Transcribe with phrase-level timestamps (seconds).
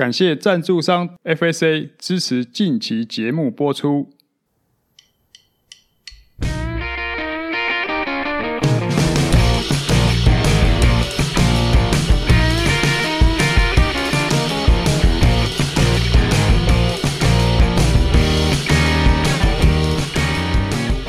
[0.00, 4.08] 感谢赞助商 FSA 支持近期节目播出。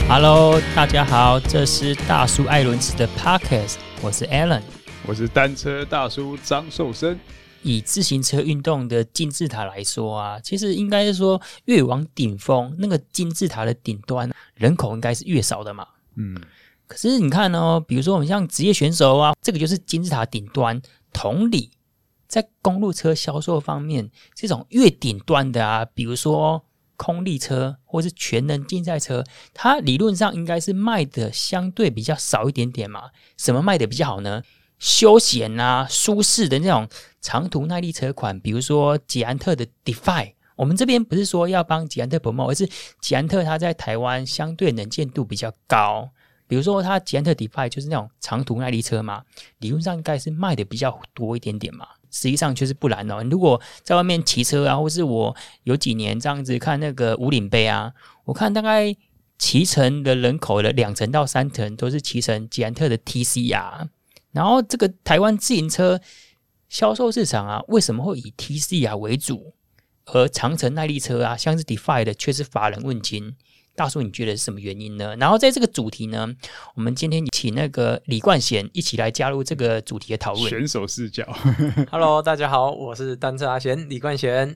[0.09, 4.59] Hello，大家好，这是大叔艾伦斯的 Podcast，我是 Alan，
[5.07, 7.17] 我是单车大叔张寿生。
[7.63, 15.87] 以自行车运动的金字塔来说啊，其实应该是说越往顶峰，那个金字塔的顶端人口应该是越少的嘛。
[16.15, 16.35] 嗯，
[16.87, 20.81] 可是你看哦，比如说我们像职业选手啊，这个就是金字塔顶端。
[21.13, 21.71] 同理，
[22.25, 26.63] 在公路车销售方面，这种越顶端的啊，比如说
[26.95, 29.21] 空力车或是全能竞赛车，
[29.53, 33.09] 它理论上应该是卖的相对比较少一点点嘛。
[33.35, 34.41] 什么卖的比较好呢？
[34.81, 36.89] 休闲啊，舒适的那种
[37.21, 40.33] 长途耐力车款，比如说捷安特的 Defy。
[40.55, 42.67] 我们这边不是说要帮捷安特 promo，而是
[42.99, 46.09] 捷安特它在台湾相对能见度比较高。
[46.47, 49.21] 比如说它捷安特 Defy 就是那种长途耐力车嘛，
[49.59, 51.87] 理论上应该是卖的比较多一点点嘛。
[52.09, 53.23] 实际上就是不然哦。
[53.29, 57.93] 如果在外面骑车啊，或是我有几年这样子看那个五岭杯啊，
[58.25, 58.95] 我看大概
[59.37, 63.87] 骑乘的人口的两成到三成都是骑乘捷安特的 TC 啊。
[64.31, 65.99] 然后这个台湾自行车
[66.69, 69.53] 销售市场啊，为什么会以 TC 啊为主，
[70.05, 73.35] 而长城耐力车啊，像是 Defy 的却是乏人问津？
[73.73, 75.15] 大叔，你觉得是什么原因呢？
[75.15, 76.29] 然后在这个主题呢，
[76.75, 80.49] 我们今天请那个李冠贤一起来加入这个主题的讨论。
[80.49, 81.25] 选手视角，
[81.89, 84.55] Hello，大家好，我是单车阿贤李冠贤。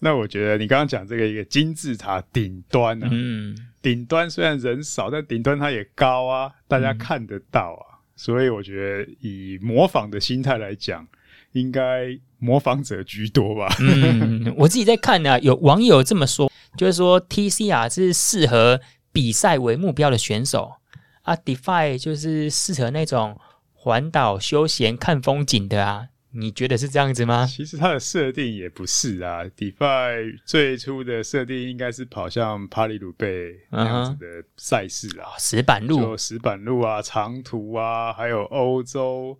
[0.00, 7.84] 那我觉得你刚刚讲这个一个金字塔顶端啊，嗯，顶端虽然人少，但顶端它也高啊，大家看得到啊。
[7.86, 7.89] 嗯
[8.22, 11.08] 所以我觉得，以模仿的心态来讲，
[11.52, 12.06] 应该
[12.38, 13.74] 模仿者居多吧。
[13.80, 18.78] 嗯， 我自己在看呢、啊，有网友这么说，就是说 T C R 是适合
[19.10, 20.74] 比赛为目标的选手
[21.22, 23.40] 啊，Defy 就是适合那种
[23.72, 26.08] 环岛休闲看风景的啊。
[26.32, 27.44] 你觉得是这样子吗？
[27.44, 39.36] 其实它的设定也不是啊，Defy 最初的设定应该是跑向帕里鲁贝那样子的赛事啊，石板路，石板路啊，长途啊，还有欧洲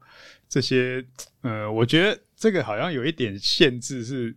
[0.49, 1.05] 这些。
[1.43, 4.35] 呃，我觉得这个好像有一点限制，是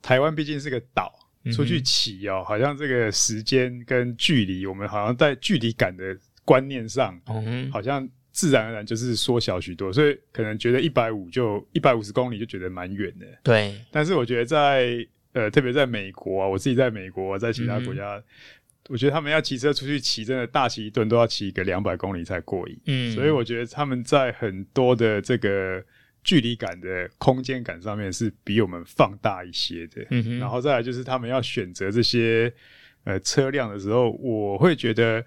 [0.00, 1.12] 台湾毕竟是个岛，
[1.52, 8.08] 出去骑哦，好像这个时间跟距离，我们好像在距离感的观念上，嗯好像。
[8.36, 13.26] 自然而然就是缩小许多，所以可能觉得一百五就一百五十公里就觉得蛮远的。
[13.42, 14.94] 对，但是我觉得在
[15.32, 18.24] 呃，特别在美国啊，我自己在美国，在其他国家，嗯、
[18.90, 22.78] 我觉得他们要骑车出去骑，真的大骑一顿都要骑个两百公里才过瘾。
[22.84, 25.82] 嗯，所以我觉得他们在很多的这个
[26.22, 30.04] 距离感的空间感上面是比我们放大一些的。
[30.10, 32.52] 嗯哼，然后再来就是他们要选择这些
[33.04, 35.24] 呃车辆的时候，我会觉得。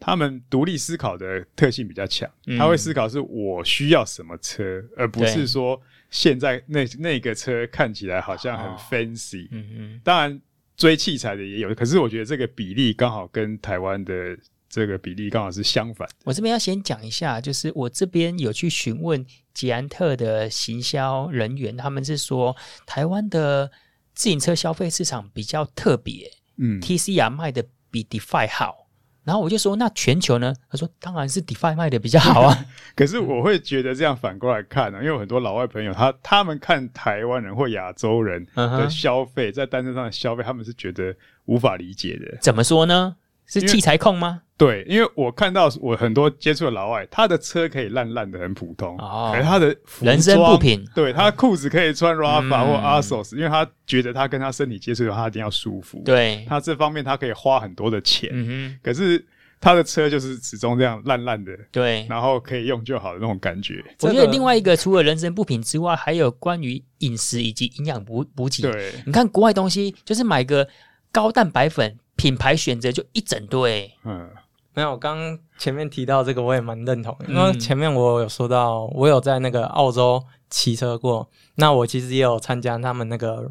[0.00, 9.46] 他们独立思考的特性比较强，他会思考是我需要什么车，嗯、而不是说现在那那个车看起来好像很 fancy。
[9.46, 10.40] 哦、嗯嗯，当然
[10.76, 14.38] 追器材的也有，可是我觉得这个比例刚好跟台湾的
[14.68, 16.08] 这个比例刚好是相反。
[16.24, 22.56] 我这边要先讲一下，就是我这边有去询问捷安特的行销人员，他们是说
[22.86, 23.68] 台湾的
[24.14, 28.87] 自行车消费市场比较特别，嗯，TCR 卖的比 Defy 好。
[29.28, 30.54] 然后我就说，那全球呢？
[30.70, 32.64] 他说，当然是 DeFi 卖的比较好啊。
[32.96, 42.38] 可是我会觉得这样反过来看呢、啊，因为有很多老外朋友，他他们看台湾人或亚洲人的消费，在单身上的消费，他们是觉得无法理解的。
[42.40, 43.16] 怎么说呢？
[43.48, 44.42] 是器材控吗？
[44.58, 56.02] 对，因为我看到我很多接触的老外，他的车可以烂烂的很普通，哦，可是他的人生不平，对，他裤子可以穿 Rapha 或 ASOS，因为他觉得他跟他身体接触的话，他一定要舒服。
[56.04, 59.24] 对，他这方面他可以花很多的钱，嗯，可是
[59.60, 63.84] 他的车就是始终这样烂烂的，对，然后可以用就好的那种感觉。
[64.00, 68.64] 我觉得另外一个除了人生不平之外，还有关于饮食以及营养补补给。
[68.64, 70.66] 对，你看国外东西，就是买个
[71.12, 71.96] 高蛋白粉。
[72.18, 74.28] 品牌选择就一整堆，嗯，
[74.74, 74.96] 没有。
[74.96, 80.20] 刚刚前面提到这个，我也蛮认同，因为前面我有说到，我有在那个澳洲
[80.50, 83.48] 骑车过，那我其实也有参加他们那个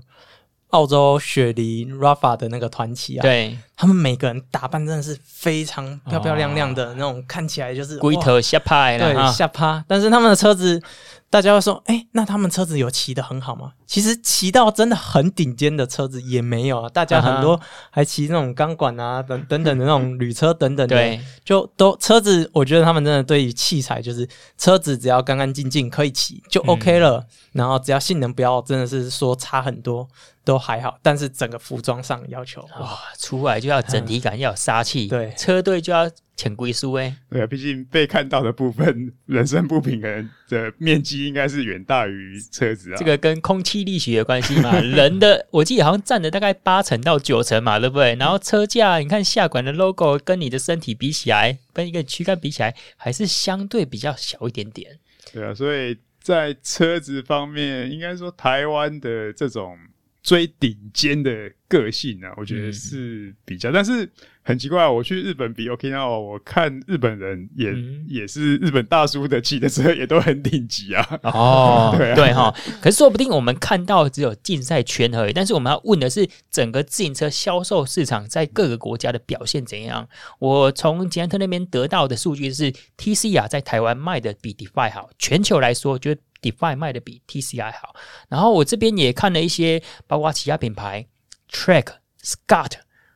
[0.71, 9.81] 澳洲雪梨 Rapha 的那个团旗啊，对，他们每个人打扮真的是非常漂漂亮亮的那种，看起来就是龟头下趴，对，下趴。
[9.87, 10.81] 但是他们的车子
[11.29, 13.73] 大家会说，哎、欸，那他们车子有骑得很好吗？
[13.85, 16.89] 其实骑到真的很顶尖的车子也没有啊。
[16.89, 17.59] 大家很多
[17.89, 24.27] 还骑那种钢管啊，等等等的那种旅车等等的，对，就都车子，我觉得他们真的对于器材就是
[24.57, 30.07] 车子只要干干净净可以骑就 OK 了，嗯、然后只要性能不要真的是说差很多。
[30.47, 35.05] 都还好，但是整个服装上要求哇，出来就要整体感，要有杀气。
[35.05, 37.13] 对，车队就要潜规书哎。
[37.29, 42.95] 对啊，毕竟被看到的部分， 人身不平衡的面积应该是远大于车子啊。
[42.97, 44.79] 这个跟空气力学有关系嘛？
[44.79, 48.15] 人的我记得好像占了大概八成到九成嘛，对不对？
[48.15, 54.97] 然后车架，你看下管的 logo 跟你的身体比起来，跟一个躯干比起来，还是相对比较小一点点。
[55.33, 59.77] 对啊，所以在车子方面，应该说台湾的这种。
[60.27, 64.11] 最顶尖的个性啊，我觉得是比较，嗯、但是
[64.43, 71.19] 很奇怪，我去日本比 Okinawa，我看日本人也、嗯、也是日本大叔的骑的车也都很顶级啊。
[71.23, 80.09] 哦， 对对哈，可是说不定我们看到只有竞赛圈而已，但是我们要问的是整个自行车销售市场在各个国家的表现怎样？
[80.39, 86.13] 我从捷安特那边得到的数据是，TCR 在台湾卖的比 Defy 好，全球来说就。
[86.41, 87.95] Defy 卖的比 TCI 好，
[88.29, 91.07] 然后我这边也看了一些，包括其他品牌
[91.51, 91.87] Track、
[92.23, 92.73] Scott，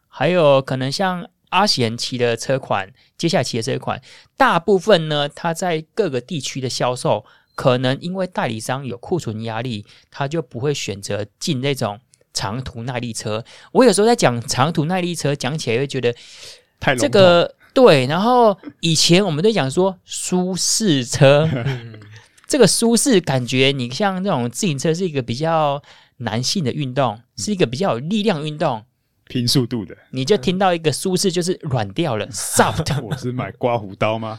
[0.08, 4.02] 还有可能像阿贤骑的车款，接下来骑的车款，
[4.38, 7.26] 大部分呢，它在各个地区的销售，
[7.56, 12.00] 可能因为代理商有库存压力，他就不会选择进那种
[12.34, 13.44] 长途耐力车。
[13.74, 16.16] 我有时候在讲长途耐力车，讲起来会觉得
[16.80, 21.48] 太这个对，然后以前我们都讲说舒适车。
[22.52, 25.82] 这个舒适感觉，你像那种自行车是一个比较
[26.18, 28.84] 男性的运动，是一个比较有力量运动，
[29.30, 29.96] 拼速度的。
[30.10, 33.02] 你就听到一个舒适就是软掉了， soft。
[33.02, 34.38] 我是买刮胡刀吗？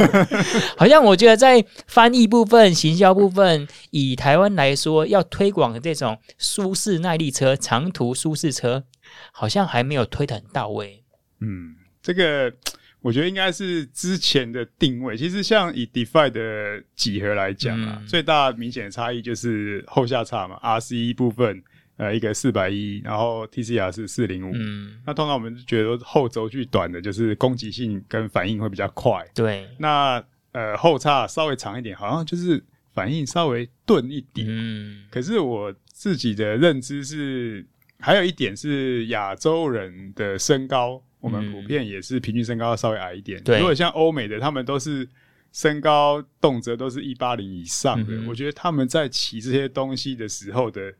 [0.76, 8.84] 好像我觉得在翻译部分、行销部分，以台湾来说，要推广这种舒适耐力车、长途舒适车，
[9.32, 11.02] 好像还没有推的很到位。
[11.40, 12.52] 嗯，这个。
[13.02, 15.16] 我觉得应该是之前的定位。
[15.16, 21.62] 其实像以 DeFi 的几何来讲啊，嗯、最大明显的差异就是后下差嘛，RC 部分
[21.96, 24.52] 呃一个四百一，然后 TCR 是四零五。
[24.54, 29.24] 嗯，那通常我们就觉得后轴距短的就是攻击性跟反应会比较快。
[29.34, 30.22] 对，那
[30.52, 32.62] 呃后叉稍微长一点，好像就是
[32.92, 34.46] 反应稍微钝一点。
[34.50, 37.64] 嗯，可是我自己的认知是，
[37.98, 41.02] 还有一点是亚洲人的身高。
[41.20, 43.42] 我们普遍也是平均身高要稍微矮一点。
[43.42, 45.06] 对，如果像欧美的，他们都是
[45.52, 48.14] 身高动辄都是一八零以上的。
[48.14, 50.92] 嗯、我觉得他们在骑这些东西的时候的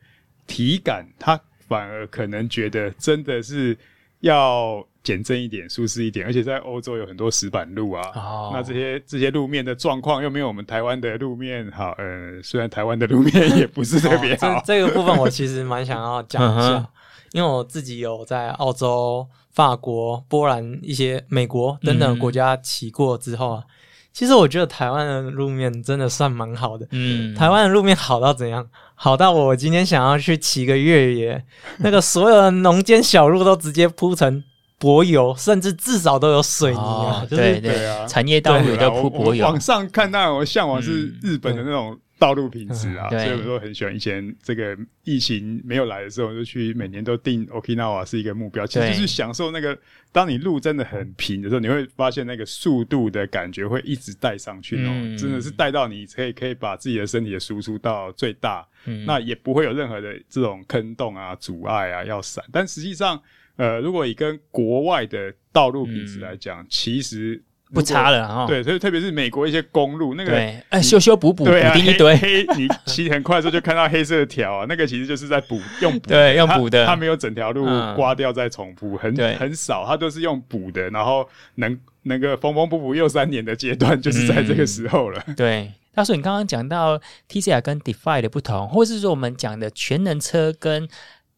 [0.47, 3.77] 体感，他反而可能觉得真的是
[4.21, 6.27] 要减震一点、舒适一点。
[6.27, 11.93] 而且在欧洲有很多石板路啊，哦、那这些这些路面的状况又没有我们台湾的路面好。
[11.93, 16.87] 呃，虽然台湾的路面 也不是特别好、这个部分我其实蛮想要讲一下，
[17.33, 19.27] 因为我自己有在澳洲。
[19.53, 23.69] 法国、波兰、一些美国等等国家骑过之后啊，嗯、
[24.13, 26.87] 其实我觉得台湾的路面真的算蛮好的。
[26.93, 28.65] 嗯，台湾的路面好到怎样？
[28.95, 31.45] 好到我今天想要去骑个越野，
[31.79, 34.43] 那个所有的农间小路都直接铺成
[34.79, 37.27] 柏油，甚至至少都有水泥啊。
[37.29, 39.45] 对对啊，产业道路都铺柏油。
[39.45, 41.99] 网上看到我向往是日本的那种。
[42.21, 43.97] 道路品质啊，嗯、所以我都很喜欢。
[43.97, 49.77] 以前这个疫情没有来的时候，我就去每年都定 Okinawa 是一个目标，其实就是享受那个
[50.13, 62.45] 当你路真的很平的时候，你会发现那个速度的感觉会一直带上去哦，嗯、真的是带到你可以可以把自己的身体的输出到最大，嗯、那也不会有任何的这种坑洞啊、阻碍啊要闪。
[62.53, 63.19] 但实际上，
[63.57, 67.43] 呃，如果以跟国外的道路品质来讲，嗯、其实。
[67.73, 70.35] 不差了哈，对，所以特别是美国一些公路那个，
[70.71, 72.17] 哎，修修补补，对啊，一堆。
[72.17, 81.25] 黑，你骑很快的时候就看到黑色的条啊， 那个其实就是在补，用补，对，用补的，它没有整条路刮掉再重铺，很很少，它都是用补的，然后
[81.55, 85.23] 能那个缝缝补补又三年的阶段，就是在这个时候了。
[85.37, 90.89] 对，大叔，你刚刚讲到 TCR 跟 Defy 的不同，或是说我们讲的全能车跟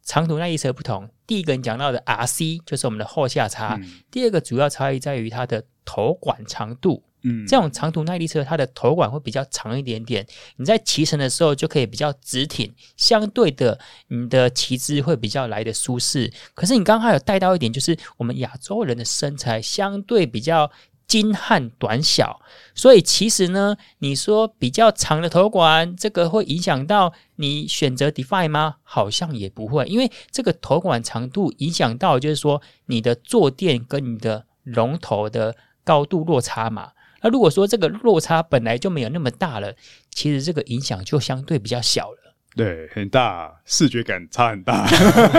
[0.02, 3.78] 长途耐力车不同，第一个你讲到的 RC 就是我们的后下叉，
[4.10, 5.62] 第二个主要差异在于它的。
[5.84, 10.26] 头管长度，嗯，这种长途耐力车，它的头管会比较长一点点。
[10.56, 16.32] 你在骑乘的时候就可以比较直挺，相对的，你的骑姿会比较来的舒适。
[16.54, 20.70] 可是你刚刚还有带到一点，就是我们亚洲人的身材相对比较
[21.06, 22.40] 精悍短小，
[22.74, 28.76] 所以其实呢，你说比较长的头管，这个会影响到你选择 Defy 吗？
[28.82, 35.54] 好像也不会，因为这个头管长度影响到就是说你的坐垫跟你的龙头的。
[35.84, 39.74] 高度落差嘛，那如果说这个落差本来就没有那么大了，
[40.10, 42.21] 其实这个影响就相对比较小了。
[42.54, 44.86] 对，很大，视觉感差很大。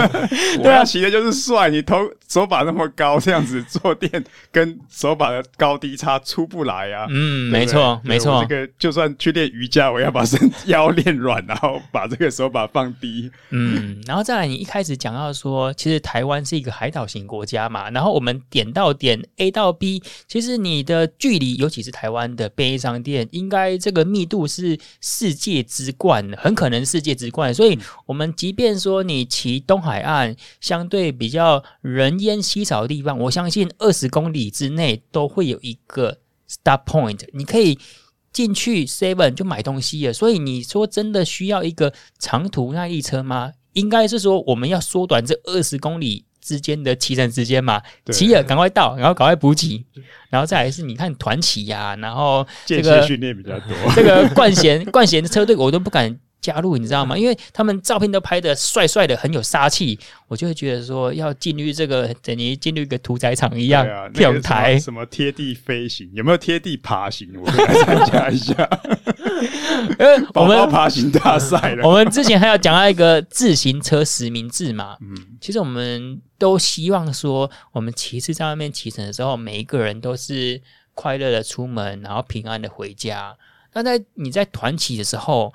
[0.63, 7.05] 对啊骑的就是帅，你头手把那么高，这样子坐垫跟手把的高低差出不来啊。
[7.11, 8.43] 嗯，没错，没错。
[8.43, 13.29] 这个就算去练瑜伽，我要把身 腰练软，然后把这个手把放低。
[13.51, 27.02] 嗯，然后再来，你一开始讲到说，其实台湾是一个海岛型国家嘛，然后我们点到点 A 到 B，其实你的距离，尤其是台湾的便利商店，应该这个密度是世界之冠，很可能是。
[27.03, 36.17] 界之冠，所以我们即便说你骑东海岸相对比较人烟稀少的地方，我相信二十公里之内都会有一个
[36.49, 37.77] stop point，你可以
[38.31, 40.13] 进去 seven 就买东西了。
[40.13, 43.51] 所以你说真的需要一个长途耐力车吗？
[43.73, 47.81] 应该是说我们要缩短这二十公里之间的骑乘时间嘛，
[48.11, 49.83] 骑了赶快到，然后赶快补给，
[50.29, 56.19] 然后再来是你看团骑呀，然后这个训练比较多，这个冠贤冠贤的车队我都不敢。
[56.43, 57.17] 加入你知道吗？
[57.17, 59.97] 因为他们照片都拍的帅帅的，很有杀气，
[60.27, 63.87] 我就会觉得说要进入这个等于进入一个屠宰场一样。
[64.13, 67.29] 跳台、啊那个、什么贴地飞行，有没有贴地爬行？
[67.39, 68.53] 我们来参加一下。
[70.33, 71.83] 宝宝爬行大赛了。
[71.87, 74.97] 我们之前还要讲到一个自行车实名制嘛。
[74.99, 80.61] 嗯，其实我们都希望说，我们骑士在外面骑乘的时候，每一个人都是
[80.93, 83.35] 快乐的出门，然后平安的回家。
[83.73, 85.53] 那在你在团骑的时候。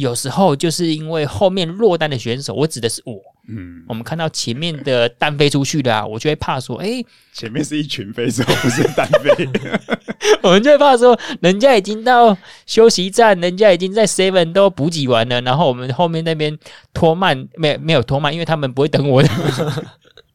[0.00, 3.14] 有时候就是因为后面落单的选手，我指的是我。
[3.48, 9.48] 嗯，我们看到前面的单飞出去的啊，我就会怕说，哎、欸，前面是一群飞手，不是单飞。
[10.42, 16.56] 我们就会怕说，人家已经到休息站，人家已经在 seven 都补给完了，然后我们后面那边
[16.94, 19.28] 拖慢，没有没有拖慢，因为他们不会等我的。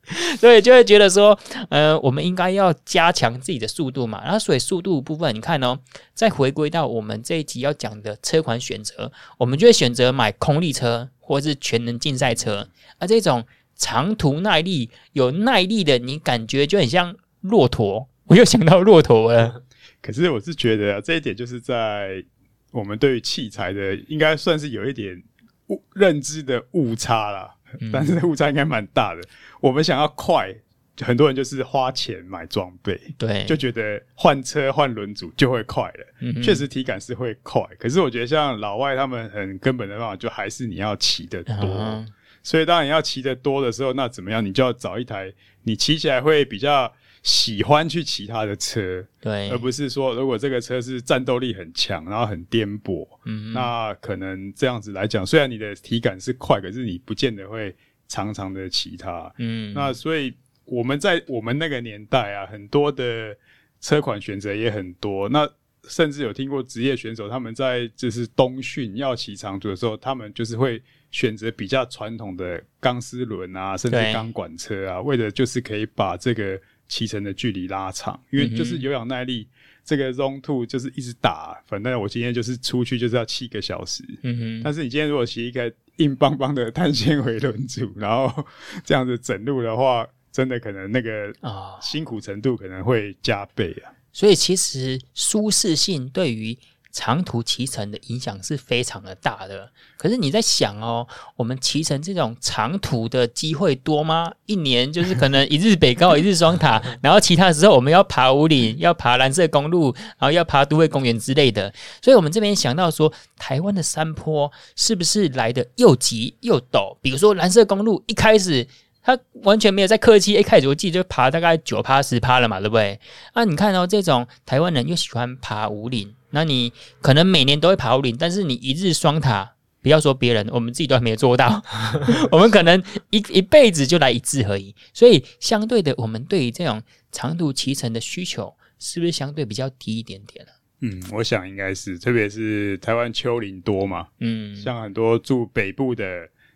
[0.39, 1.37] 所以就会觉得说，
[1.69, 4.21] 呃，我们应该要加强自己的速度嘛。
[4.23, 5.79] 然后，所以速度部分，你看哦，
[6.13, 12.67] 再回归到我们这一集要讲的车款选择，我们就会选择买空力车或是全能竞赛车。
[12.99, 13.45] 而这种
[13.75, 18.07] 长途耐力、有耐力的，你感觉就很像骆驼。
[18.25, 19.63] 我又想到骆驼了。
[20.01, 22.23] 可是我是觉得啊，这一点就是在
[22.71, 25.23] 我们对于器材的，应该算是有一点
[25.67, 27.54] 误认知的误差啦。
[27.91, 29.21] 但是误差应该蛮大的。
[29.61, 30.53] 我们想要快，
[31.01, 36.13] 很多人就是花钱买装备，对，就觉得换车换轮组就会快了。
[36.21, 37.61] 嗯，确实体感是会快。
[37.77, 42.05] 可是我觉得像老外他们很根本的办法，就还是你要骑得多。
[42.43, 44.45] 所以当你要骑得多的时候，那怎么样？
[44.45, 46.91] 你就要找一台你骑起来会比较。
[47.25, 57.75] 喜欢去骑他的车，对，而不是说如果这个车是战斗力很强，然后很颠簸，嗯，那可能这样子来讲，虽然你的体感是快，可是你不见得会
[58.07, 60.31] 常常的骑它，嗯，那所以
[60.65, 63.35] 我们在我们那个年代啊，很多的
[63.81, 65.49] 车款选择也很多，那
[65.89, 70.79] 甚至有听过职业选手他们在就是冬训要骑长途的时候，他们就是会
[71.09, 76.61] 选择比较传统的钢丝轮啊，甚至钢管车啊，为了就是可以把这个。
[76.87, 81.61] 骑乘的距离拉长，因为就是有氧耐力，嗯、这个 Zone Two 就是一直打。
[81.65, 84.03] 反正我今天就是出去就是要七个小时。
[84.23, 84.61] 嗯哼。
[84.63, 88.45] 但是你今天如果骑一个硬邦邦的碳纤维轮组，然后
[88.83, 93.89] 这样子整路的话，真的可能那个啊辛苦程度可能会加倍啊。
[93.89, 96.57] 哦、所以其实舒适性对于。
[96.95, 104.31] 长途骑乘的影响是非常的大的，可是你在想哦，我们骑乘这种长途的机会多吗？
[104.45, 116.95] 一年就是可能一日北高，一日双塔，然后其他的时候我们要爬五岭，要爬蓝色公路，然后要爬都会公园之类的，所以我们这边想到说，台湾的山坡是不是来得又急又陡？
[117.01, 118.65] 比如说蓝色公路一开始。
[119.05, 122.99] 他完全没有在客气，一开始我记得就爬大概九趴十趴了嘛，对不对？
[123.33, 131.61] 啊，你看到、哦、这种台湾人又喜欢爬五岭，那你可能每年都会爬五岭，但是你一日双塔，不要说别人，我们自己都还没有做到，
[132.31, 132.81] 我们可能
[133.11, 134.73] 一一辈子就来一次而已。
[134.91, 136.81] 所以相对的，我们对于这种
[137.11, 140.51] 长途骑乘的需求，是不是相对比较低一点点呢？
[140.81, 146.03] 嗯，我想应该是，特别是台湾丘陵多嘛，嗯，像很多住北部的，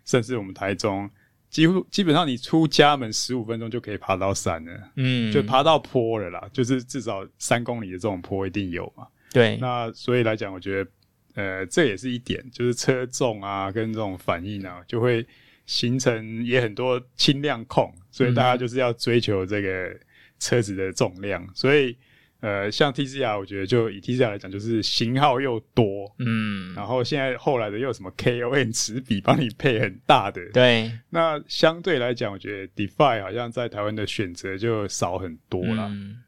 [0.04, 1.08] 甚至我们台中。
[1.50, 9.06] 几乎基本上，你出家门十五分钟就可以爬到山了，嗯，就爬到坡了啦，就是至少三公里的这种坡一定有嘛。
[9.32, 10.90] 对，那所以来讲，我觉得，
[11.34, 15.26] 呃，这也是一点，就是车重啊，跟这种反应啊，就会
[15.66, 19.94] 形成也很多轻量控，所以大家就是要追求这个
[20.38, 21.96] 车子的重量，嗯、所以。
[22.40, 35.88] 呃，像 TCR，我觉得就以 TCR 来讲，就是型号又多，嗯，然后现在后来的又有什么 KOM 齿比帮你配很大的，对，那相对来讲，我觉得 DeFi 好像在台湾的选择就少很多了。
[35.88, 36.22] 嗯。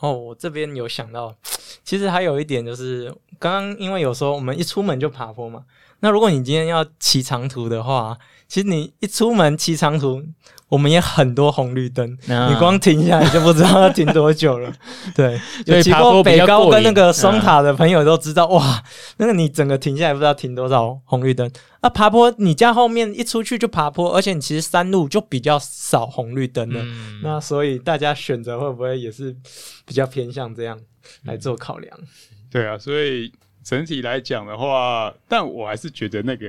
[0.00, 1.34] 哦，我这边有想到，
[1.82, 5.64] 其实还有一点就是，刚刚因为有时候我们一出门就爬坡嘛，
[6.00, 10.22] 那如果你今天要骑长途的话，其实你一出门骑长途，
[10.68, 14.72] 我们也很多红绿灯，嗯、你光停下来就不知道要停多久了。
[15.14, 18.84] 对，有骑过北高跟那个双塔的朋友都知道，嗯、哇，
[19.16, 21.50] 那个你整个停下来不知道停多少红绿灯。
[21.82, 26.80] 那爬坡，你家后面一出去就爬坡，而且你其实山路就比较少红绿灯的。
[26.82, 29.34] 嗯、那所以大家选择会不会也是
[29.84, 30.78] 比较偏向这样
[31.24, 31.98] 来做考量？
[32.00, 32.06] 嗯、
[32.50, 33.32] 对啊，所以
[33.64, 36.46] 整体来讲的话，但我还是觉得那个。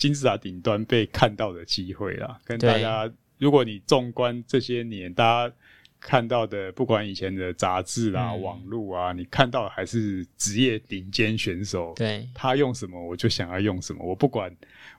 [0.00, 5.54] 金字塔顶端被看到的机会啦，跟大家，如果你纵观这些年，大家
[6.00, 14.50] 看到的，不管以前的杂志啊、嗯、网络啊，你看到的还是职业顶尖选手，对，他用什么我就想要用什么，我不管，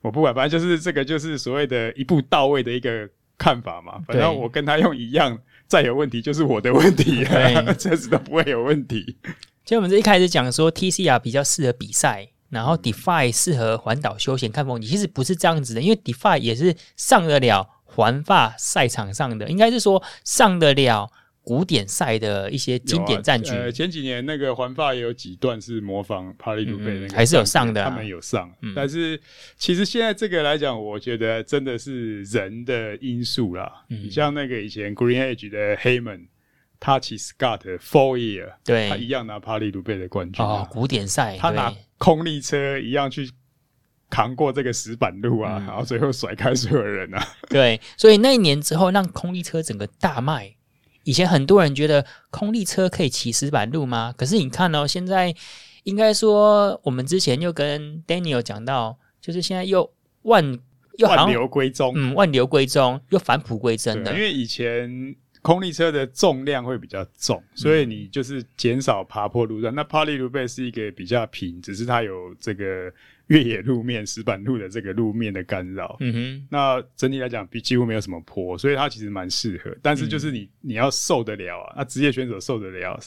[0.03, 3.99] 我不管，反正就是这个，就是所谓的一步到位的一个看法嘛。
[4.07, 7.25] 反正我跟他用一样，再有问题就是我的问题，
[7.79, 9.17] 车子对 都不会有问题。
[9.65, 12.27] 其实我们这一开始讲说，TCR 比较适合比赛。
[12.51, 21.09] 然后，Defy 适合环岛休闲看风景，其实不是这样子的，因为 Defy 也是上得了环法赛场上的，应该是说上得了
[21.43, 23.51] 古典赛的一些经典战局。
[23.51, 28.53] 呃，前几年那个环法也有几段是模仿帕利鲁贝那个，还是有上的，他们有上。
[28.61, 29.19] 嗯、但是
[29.57, 33.85] 其实现在这个来讲，我觉得真的是人的因素啦。
[33.87, 36.27] 你、嗯、像那个以前 Green Edge 的 Heyman
[36.81, 41.73] 他骑 Scott Four Year，对，他一样拿帕利鲁贝的冠军哦，古典赛，他拿。
[42.01, 43.29] 空力车一样去
[44.09, 47.23] 扛过这个石板路啊，嗯、然后最后甩开所有人啊。
[47.47, 50.55] 对，所以那一年之后，让空力车整个大卖。
[51.03, 54.11] 以前很多人觉得空力车可以骑石板路吗？
[54.17, 55.31] 可是你看哦，现在
[55.83, 59.93] 应该说，我们之前又跟 Daniel 讲到，就是现在又
[60.23, 60.43] 万
[60.97, 65.15] 又万流归宗，嗯，万流归宗又返璞归真的，因为以前。
[65.41, 69.73] 空力车的重量会比较重，所以你就是减少爬坡路段。
[69.73, 72.93] 嗯、那帕利鲁贝是一个比较平，只是它有这个
[73.27, 75.97] 越野路面、石板路的这个路面的干扰。
[75.99, 79.75] 嗯哼，那整体来讲，比几乎没有什么坡，所以它其实蛮适合。
[79.81, 82.99] 但是就是你你要受得了啊，那职业选手受得了，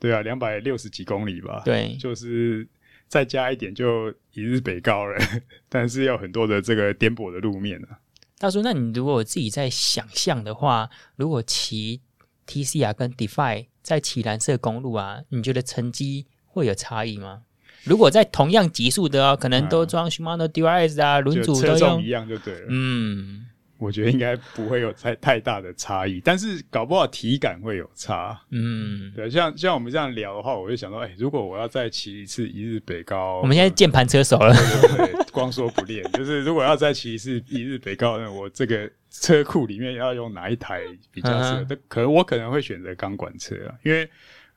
[0.00, 2.66] 对啊，两百六十几公里吧，对，就是
[3.06, 5.16] 再加一点就一日北高了，
[5.68, 7.96] 但是要很多的这个颠簸的路面啊。
[8.38, 12.02] 大叔，那你如果自己在想象的话，如果骑
[12.46, 17.42] TCR 跟 Defi 在骑蓝色公路啊，你觉得成绩会有差异吗？
[17.84, 22.66] 如果在同样级数的哦，可能都装 Shimano DRS 啊，轮组都用一样就对了。
[22.68, 23.46] 嗯。
[23.78, 28.40] 我觉得应该不会有太太大的差异，但是搞不好体感会有差。
[28.50, 40.80] 嗯，对，像像我们这样聊的话，我就想到，哎、欸，如果我要再骑一次一日北高，我们现在键盘车手了，对对对，光说不练，就是如果要再骑一次一日北高，那我这个车库里面要用哪一台
[41.12, 41.66] 比较适合？
[41.68, 44.08] 嗯、可能我可能会选择钢管车啊，因为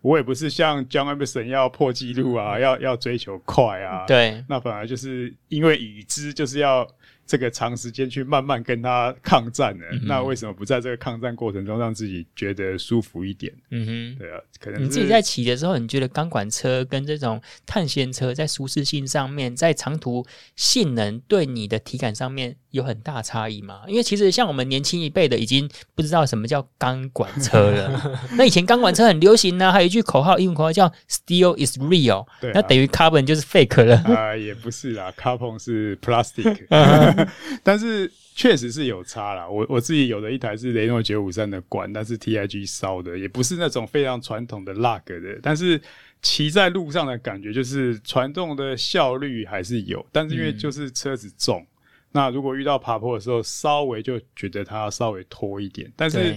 [0.02, 6.88] 我也不是像 John Emerson 要破纪录啊，要要追求快啊，对，那反而就是因为已知就是要。
[7.30, 9.86] 这个长时间去慢慢跟他抗战呢？
[9.92, 13.54] 嗯、那为什么不在这个抗战过程中让自己觉得舒服一点？
[13.70, 23.82] 嗯哼，对啊，可能你自己在骑的时候，你觉得钢管车跟这种碳纤车在舒适性上面，在长途性能对你的体感上面有很大差异吗？
[23.88, 28.20] 因为其实像我们年轻一辈的，已经不知道什么叫钢管车了。
[28.36, 33.98] 那以前钢管车很流行呢、啊，还有一句口号，英文口号叫 “Steel is real”，那等于 carbon 就是 fake 了。
[33.98, 36.58] 啊、呃，也不是啦，carbon 是 plastic。
[37.64, 45.40] 但是确实是有差啦，我我自己有的一台是雷诺九五三的管，但是 TIG 烧的，也不是那种非常传统的 lug 的。
[45.42, 45.82] 但是
[46.22, 51.68] 骑在路上的感觉就是传动的效率还是有，但是因为就是车子重，嗯、
[52.12, 55.92] 那如果遇到爬坡的时候，稍微就觉得它要稍微拖一点。
[55.96, 56.36] 但是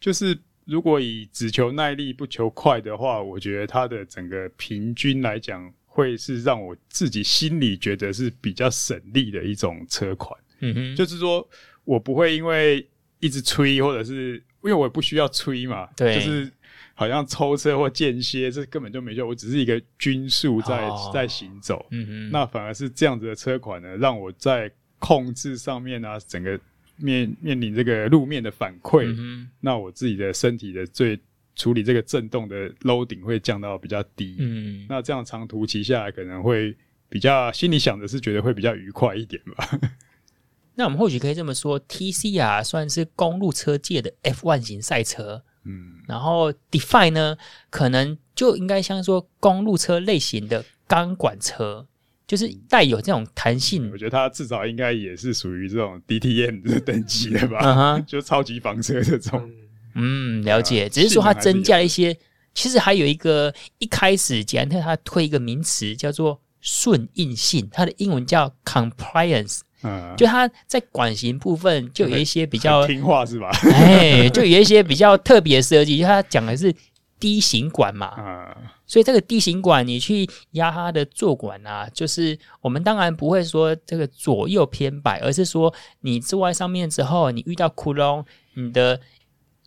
[0.00, 10.38] 就是如果以只求耐力不求快的话，我觉得它的整个平均来讲，会是让我自己心里觉得是比较省力的一种车款。
[10.60, 11.44] 嗯哼，就是说
[11.82, 12.86] 我不会因为
[13.18, 16.48] 一直吹，或者是因为我也不需要吹嘛，对，就是
[16.94, 19.28] 好像抽车或间歇，这根本就没用。
[19.28, 26.60] 我只是一个均速在、哦、在行走，嗯哼，那反而是这样子的车款呢，让我在控制上面啊，整个
[26.96, 31.18] 面面临这个路面的反馈，嗯、那我自己的身体的最
[31.58, 36.74] 处理这个震动的 loading 会降到比较低，嗯，那这样长途骑下来可能会
[37.08, 39.80] 比较心里想的是觉得会比较愉快一点吧。
[40.76, 47.36] 那我们或许可以这么说，TCR 算是公路车界的 F1 型赛车，嗯，然后 Defy 呢，
[47.70, 51.88] 可能就应该像说公路车类型的钢管车，
[52.28, 53.90] 就是带有这种弹性。
[53.90, 59.50] 我觉得它至少应该也是属于这种 DTM 的等级的吧，uh huh、 就超级房车这种。
[59.98, 62.16] 嗯，了解，只是说它增加了一些。
[62.54, 69.60] 其实还有一个一开始捷安特他推一个名词叫做顺应性，它的英文叫 compliance。
[69.82, 73.48] 嗯，就它在管型部分就有一些比较 听话是吧？
[73.72, 76.74] 哎，就有一些比较特别的设计，就它讲的是
[77.20, 78.14] D 型管嘛。
[78.18, 78.56] 嗯，
[78.86, 89.00] 所以这个 D 型管你去压它的坐管啊，就是我们当然不会说这个左右偏摆，而是说你坐在上面之后，你遇到窟窿，你的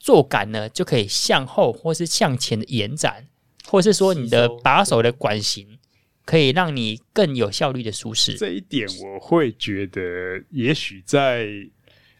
[0.01, 3.27] 座杆呢就可以向后或是向前的延展，
[3.65, 5.77] 或是说你的把手的管型。
[6.23, 8.35] 可以让你更有效率的舒适。
[8.35, 11.49] 这一点我会觉得，也许在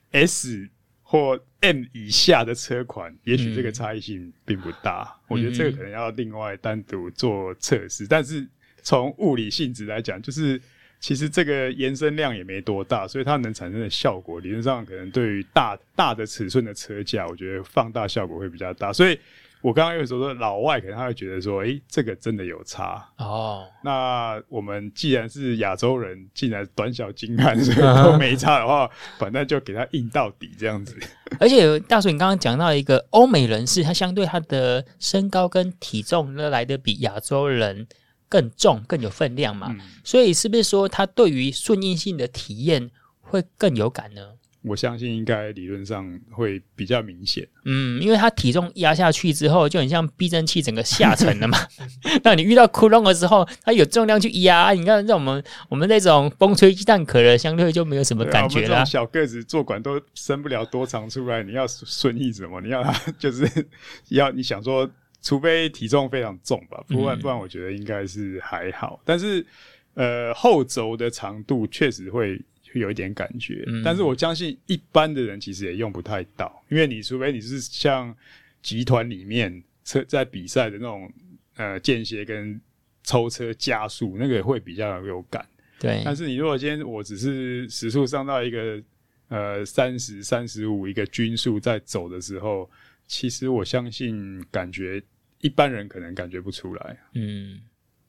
[0.09, 0.67] S
[1.03, 5.03] 或 M 以下的车款，也许这个差异性并不大。
[5.03, 8.03] 嗯、我觉得这个可能要另外单独做测试。
[8.05, 8.45] 嗯、但是
[8.81, 10.59] 从物理性质来讲，就是
[11.01, 18.93] 其实这个延伸量也没多大，所以它能产生的效果，理论上可能对于大大的尺寸的车架，我觉得放大效果会比较大。
[18.93, 19.19] 所以。
[19.63, 23.63] 我刚刚有时候说老外可能他会觉得说，诶、欸，这个真的有差哦。
[23.83, 30.97] 那我们既然是亚洲人，既然短小精悍，所以都没差的话，反正就给他硬到底这样子。
[31.39, 37.85] 而且大叔，你刚刚讲到一个欧美人士，他相对他的身高跟体重呢来得比亚洲人
[38.31, 39.67] 更重，更有分量嘛。
[39.69, 42.89] 嗯、所以是不是说它对于顺应性的体验
[43.19, 44.21] 会更有感呢？
[44.63, 47.47] 我相信应该理论上会比较明显。
[47.65, 51.57] 嗯，因为它体重压下去之后，就很像避震器整个下沉了嘛。
[52.23, 58.77] 那你遇到窟窿的时候，它有重量去压，你看，让我们我们那种风吹鸡蛋壳的，相对就没有什么感觉了。
[58.77, 62.61] 啊、小个子坐管都伸不了多长出来，你要顺应什么？
[62.61, 62.83] 你要
[63.17, 63.67] 就是
[64.09, 64.87] 要你想说，
[65.21, 68.99] 除非体重非常重吧，不然不然我觉得应该是还好。
[69.01, 69.45] 嗯、但是
[69.93, 72.41] 呃，后轴的长度确实会。
[72.73, 78.15] 会有一点感觉，嗯、但是我相信一般的人其实也用不太到，因为你除非你是像
[78.62, 81.12] 集团里面车在比赛的那种
[81.57, 82.57] 呃间歇跟
[83.03, 85.45] 抽车加速，那个会比较有感。
[85.81, 88.81] 对，但是你如果今天我只是时速上到一个
[89.27, 92.69] 呃三十三十五一个均速在走的时候，
[93.05, 95.03] 其实我相信感觉
[95.41, 96.97] 一般人可能感觉不出来。
[97.13, 97.62] 嗯，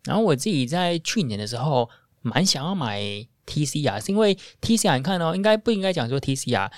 [0.04, 1.88] 然后我自己在去年的时候
[2.20, 3.00] 蛮想要买。
[3.44, 6.70] TCR 是因为 TCR，你看哦，应该不应该讲说 TCR？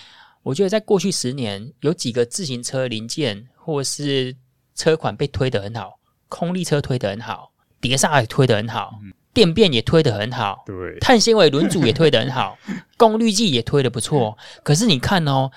[0.43, 4.35] 我觉得在过去十年，有几个自行车零件或是
[4.75, 12.57] 车款被推得很好，空力车推得很好，碟刹也推得很好，嗯、电变也推得很好，对，碳纤维轮组也推得很好，
[12.97, 14.38] 功率计也推得不错。
[14.64, 15.51] 可是你看哦，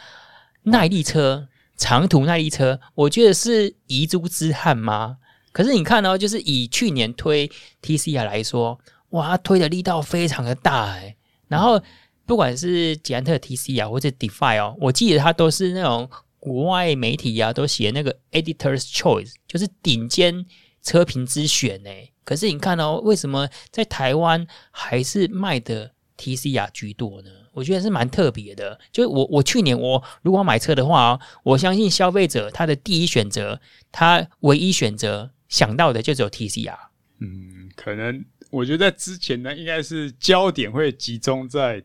[0.64, 5.18] 耐力车、长途耐力车，我觉得是遗珠之憾吗？
[5.54, 7.50] 可是你看哦，就是以去年推
[7.82, 8.78] TCR 来说。
[9.12, 11.16] 哇，他推的力道非常的大哎，
[11.48, 11.82] 然后
[12.26, 16.10] 不管是捷安特 TC 啊，或者 Defy 哦，我记得它都是那种
[16.40, 20.46] 国外媒体啊，都写那个 Editor's Choice，就是顶尖
[20.84, 22.10] 车评之选哎。
[22.26, 27.30] 可是你看哦，为什么在台湾还是卖的 TCR 居多呢？
[27.58, 28.80] 我觉得是蛮特别的。
[28.92, 33.60] 就我我去年我如果买车的话，我相信消费者他的第一选择，
[33.92, 36.78] 他唯一选择想到的就只有 TCR。
[37.20, 38.24] 嗯，可能。
[38.50, 41.84] 我觉得在之前呢，应该是焦点会集中在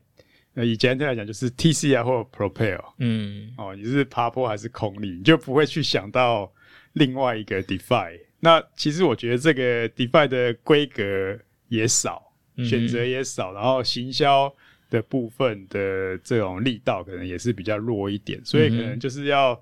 [0.54, 6.52] 呃，以捷安特来讲，就是 TCR 或 Propel，嗯，哦，你是爬坡还是空力，你就不会去想到
[6.92, 8.20] 另外一个 Defy。
[8.38, 11.36] 那其实我觉得这个 Defy 的规格
[11.68, 12.22] 也少，
[12.58, 14.54] 选择也少，然后行销
[14.92, 19.58] 的部分的这种力道可能也是比较弱一点，所以可能就是要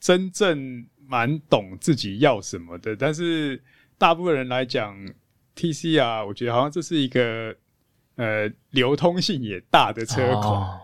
[0.00, 2.96] 真正蛮懂自己要什么的。
[2.96, 3.62] 但是
[3.96, 4.98] 大部分人来讲
[5.54, 7.54] ，TCR，我觉得好像这是一个
[8.16, 10.34] 呃流通性也大的车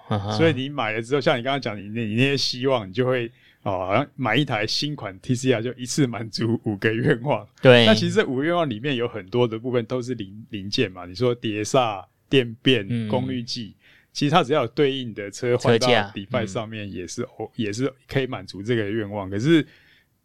[0.09, 3.26] 款，所以你买了之后，像你刚刚讲，你那你那些希望，你就会
[3.64, 7.44] 哦，好像买一台新款 TCR，就一次满足五个愿望。
[7.61, 13.80] 对，那其实这五个愿望里面有很多的部分都是零零件嘛，你说碟刹、电变、功率计，嗯、
[14.12, 19.29] 其实它只要有对应的车换到 Defy 上面，也是哦，嗯、也是可以满足这个愿望。
[19.31, 19.66] 可是。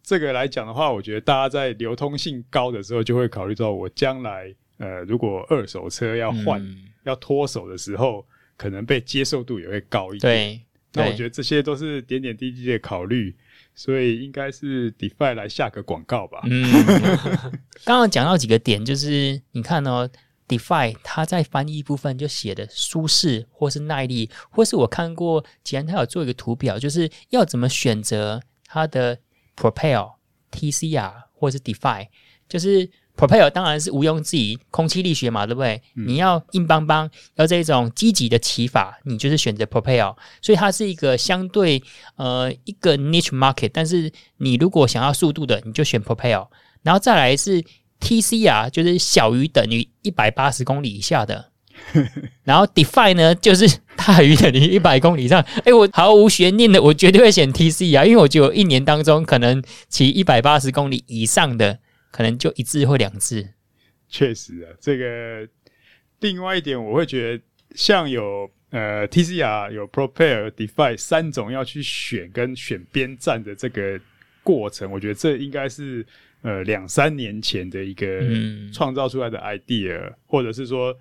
[0.08, 8.24] 这个来讲的话，我觉得大家在流通性高的时候，就会考虑到我将来呃，如果二手车要换、嗯、要脱手的时候，
[8.56, 10.20] 可能被接受度也会高一点。
[10.20, 13.34] 对，那我觉得这些都是点点滴滴的考虑，
[13.74, 16.38] 所以应该是 Defy 来下个广告吧。
[16.44, 16.62] 嗯，
[17.84, 20.08] 刚刚讲到几个点，就是你看哦
[20.48, 29.18] ，Defy 它在翻译部分就写的舒适，或是耐力，或是我看过，既然它有做一个图表，就是要怎么选择它的。
[29.58, 30.16] Propel、
[30.52, 32.08] TCR 或者是 Defy，
[32.46, 35.80] 就是 Propel 当然是毋庸置疑，空气力学嘛，对不对？
[35.94, 40.14] 嗯、你要硬邦邦，要这种积极的骑法，你就是选择 Propel。
[40.42, 41.82] 所以它是一个相对
[42.16, 46.46] 呃一个 niche market，但是你如果想要速度的，你就选 Propel。
[46.82, 47.64] 然后再来是
[48.00, 51.52] TCR，就是小于等于一百八十公里以下的。
[52.44, 55.42] 然后 Defy 呢，就是大于等于一百公里以上。
[55.64, 61.78] 哎，我毫无悬念的，我绝对会选 TCR，因为我觉得一年当中可能骑一百八十公里以上的，
[62.10, 63.50] 可能就一次或两次。
[64.08, 65.46] 确实啊，这个
[66.20, 67.42] 另外一点，我会觉得
[67.74, 74.00] 像有呃 TCR 有 Propel Defy 三种要去选跟选边站的这个
[74.42, 76.06] 过程，我觉得这应该是
[76.46, 78.22] 呃两三年前的一个
[78.72, 80.96] 创造出来的 idea，、嗯、或者是说。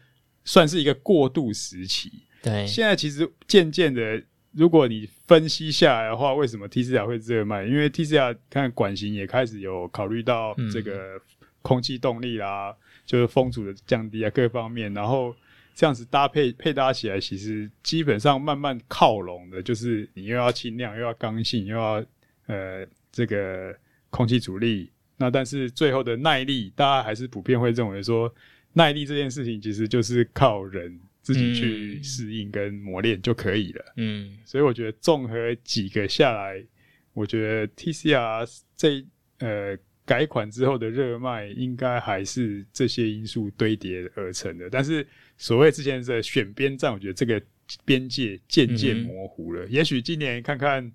[0.48, 2.12] 算是一个过渡时期。
[2.44, 7.66] 对，现在其实渐渐的，如果你分析下来的话，为什么 TCR 会热卖？
[7.66, 11.20] 因为 TCR 看管型也开始有考虑到这个
[11.64, 12.78] 空气动力啦，嗯、
[13.08, 15.36] 就是风阻的降低啊，各方面，然后
[15.74, 22.06] 这样子搭配配搭起来，其实基本上慢慢靠拢的，就是你又要轻量，又要刚性，又要
[22.46, 23.76] 呃这个
[24.12, 28.34] 空气阻力，那但是最后的耐力，大家还是普遍会认为说。
[28.78, 33.94] 耐力这件事情其实就是靠人自己去适应跟磨练就可以了。
[33.96, 36.62] 嗯，所以我觉得综合几个下来，
[37.14, 39.06] 我觉得 TCR 这
[39.40, 44.70] 呃改款之后的热卖，应该还是这些因素堆叠而成的。
[44.70, 47.42] 但是所谓之前的选边站，我觉得这个
[47.86, 49.64] 边界渐渐模糊了。
[49.64, 50.92] 嗯、也许今年看看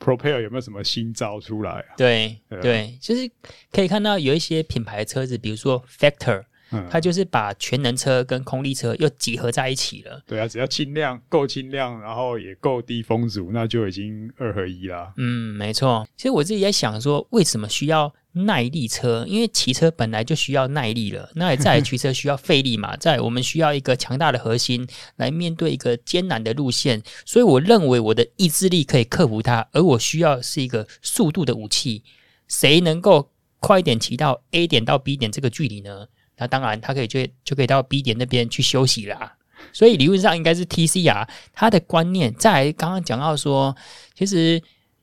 [0.00, 1.94] Propel 有没有什么新招出来、啊？
[1.96, 3.30] 对对，就是
[3.70, 6.44] 可以看到有一些品牌的车子，比如说 Factor。
[6.90, 10.22] 它就是把全能车跟空力车又结合在一起了。
[10.26, 15.12] 对啊，只要轻量够轻量，然后也够低风阻，那就已经二合一啦。
[15.16, 16.06] 嗯，没错。
[16.16, 19.24] 其实我自己在想说，为什么需要耐力车？
[19.28, 27.02] 因为骑车本来就需要耐力了，那也在骑车需要费力嘛， 在我们需要一个强大的核心来面对一个艰难的路线。
[27.24, 32.04] 所以我认为我的意志力可以克服它，而我需要是一个速度的武器。
[32.46, 33.30] 谁能够
[33.60, 36.06] 快一点骑到 A 点到 B 点这个距离呢？
[36.40, 39.36] 那当然，他可以就就可以到 B 点那边去休息啦。
[39.72, 43.76] 所以理论上应该是 TCR 它的观念，在刚刚讲到说，
[44.14, 44.60] 其实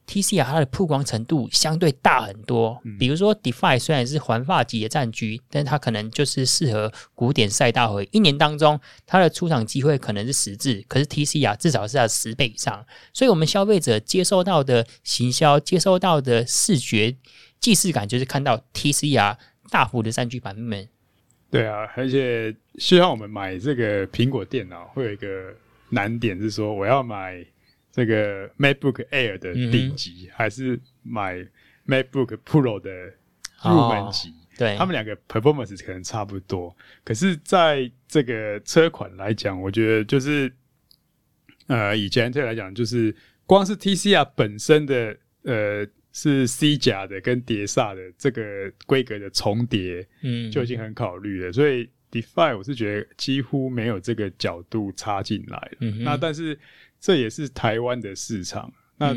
[0.08, 2.82] TCR 它的曝光程度相对大很多。
[2.98, 8.10] 比如说 DeFi 虽然是环发级的战局，但是它可能就是适合古典赛大会。
[8.12, 12.84] 一年当中它的出场机会可能是十次，可是 TCR 至少是要十倍以上。
[13.14, 17.16] 所以我们消费者接收到的行销、接收到的视觉
[17.60, 19.38] 既视感，就是看到 TCR
[19.70, 20.90] 大幅的占据版面。
[21.58, 25.54] 对啊，而且希望我们买这个苹果电脑会有一个
[25.90, 27.46] 难点是说，我要买
[27.92, 31.36] 这个 MacBook Air 的顶级，嗯、还是买
[31.88, 32.90] MacBook Pro 的
[33.64, 34.30] 入门级？
[34.30, 40.52] 哦、对，他们两个 performance 可能差不多，可是在这个车款来讲，我觉得就是
[41.68, 43.16] 呃，以捷安特来讲，就是
[43.46, 45.88] 光是 TCR 本身的呃。
[46.20, 48.42] 是 C 甲的跟碟刹的这个
[48.88, 51.50] 规格的重叠，嗯，就已经很考虑了。
[51.50, 55.78] 嗯、所以 Defi 我是觉得几乎没有这个角度插进来了。
[55.82, 56.58] 嗯、那但是
[57.00, 58.74] 这也是台湾的市场。
[58.98, 59.16] 那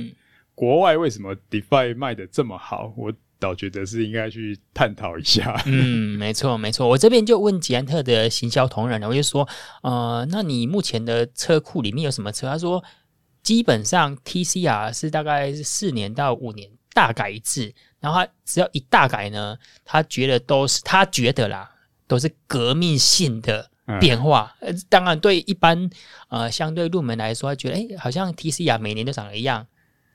[0.55, 2.93] 国外为什么 Defi 卖的这么好？
[2.99, 5.59] 我倒觉得是应该去探讨一下。
[5.65, 6.87] 嗯，没错没错。
[6.87, 9.49] 我这边就问捷安特的行销同仁，我就说，
[9.83, 12.47] 呃，那你目前的车库里面有什么车？
[12.47, 12.85] 他说，
[13.43, 16.71] 基本上 TCR 是大概是四年到五年。
[16.93, 21.71] 大改一次，然后他只要一大改呢，他觉得都是他觉得啦，
[22.07, 24.55] 都是革命性的变化。
[24.61, 25.89] 呃、嗯，当然对一般
[26.29, 29.67] 呃相对入门来说，他觉得哎，好像 TCR 每年都长得一样。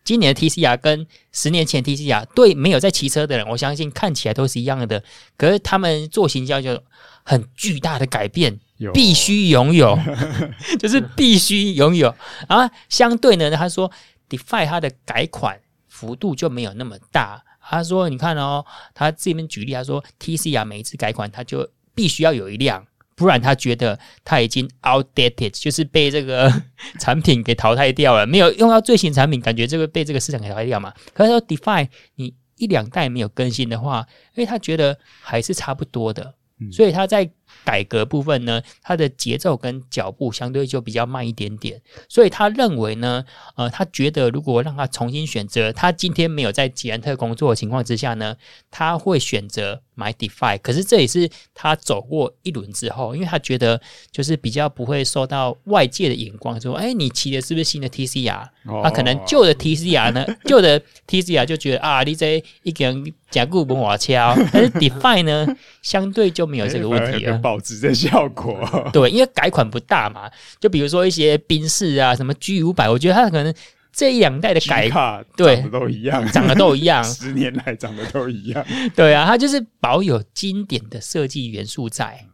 [0.04, 5.04] 今年的 TCR 跟十年前 TCR 对没有在骑车的人，我相信看起来都是一样的。
[5.36, 6.80] 可是他们做行销就
[7.24, 8.60] 很巨大的改变，
[8.94, 9.98] 必须拥有，
[10.80, 12.14] 就是必须拥有。
[12.48, 13.92] 然后相对呢，他说
[14.30, 15.60] Defy 它的改款。
[15.96, 17.42] 幅度就没有那么大。
[17.62, 26.52] 他说：“你看哦，他这边举例，他说 TCR 每一次改款，他就必须要有一辆，不然他觉得他已经 outdated，就是被这个
[27.00, 30.94] 产品给淘汰掉了，没有用到最新产品，感觉这个被这个市场给淘汰掉嘛。
[31.14, 34.06] 可是说 Defy，你一两代没有更新的话，
[34.36, 36.36] 因为他觉得还是差不多的，
[36.72, 37.32] 所以他在。”
[37.64, 43.24] 改革部分呢，它的节奏跟脚步相对就比较慢一点点，所以他认为呢，
[43.56, 48.36] 呃，他觉得如果让他重新选择，他今天没有在捷安特工作的情况之下呢，
[48.70, 50.60] 他会选择买 DeFi。
[50.62, 53.80] 可是这也是他走过一轮之后，因为他觉得
[54.12, 58.50] 就是比较不会受到外界的眼光说，哎，你骑的是不是新的 TCR？
[58.84, 65.48] 他可能旧的 TCR 呢， 旧的 TCR 就觉得啊，你这一个人加固不瓦敲，但是 DeFi 呢，
[65.82, 67.38] 相对就没有这个问题了。
[67.46, 68.58] 保值的效果，
[68.92, 70.32] 对，因为改款不大嘛。
[70.60, 73.54] 就比如说一些宾士啊，什么 G 五百，我觉得它可能
[73.94, 78.66] 这一两代的改卡对长得都一样，长得都一样， 十年来长得都一样。
[78.96, 82.26] 对啊，它就是保有经典的设计元素在，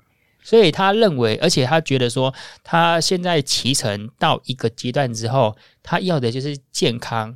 [0.42, 7.36] 所以他认为，而且他觉得说，他现在骑乘到一个阶段之后，他要的就是健康，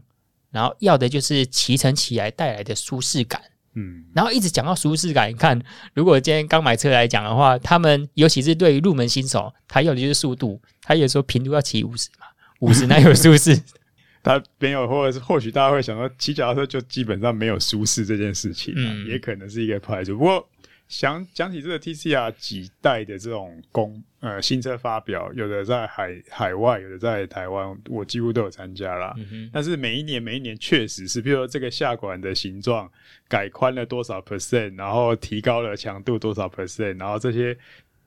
[0.51, 3.41] 然后要的就是骑乘起来带来的舒适感。
[3.75, 5.61] 嗯，然后一直讲到舒适感，你看，
[5.93, 12.25] 如果今天刚买车来讲的话，他们尤其是对于入门新手，他要的就是速度，他有时候平度要骑五十嘛，
[12.61, 13.61] 五十那有舒适？
[14.23, 20.17] 他没有，或者是或许大家会想到，骑脚踏车就基本上没有舒适这件事情，嗯，也可能是一个排除。
[20.17, 20.49] 不过
[20.87, 29.13] 想讲起这个 TCR 几代的这种公呃新车发表，有的在海海外，有的在台湾，我几乎都有参加啦。
[29.17, 32.89] 嗯、哼但是每一年每一年确实是，比如说这个下管的形状
[33.27, 37.57] 改宽了多少 percent，然后提高了强度多少 percent，然后这些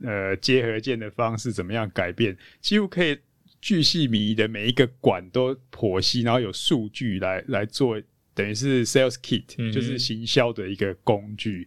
[0.05, 3.19] 呃结合件的方式怎么样改变，几乎可以
[3.61, 8.01] 巨细靡遗的每一个管都剖析，然后有数据来来做，
[8.35, 11.67] 等于是 sales kit，、嗯、就是行销的一个工具。